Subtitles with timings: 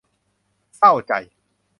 [0.77, 1.13] เศร้าใจ!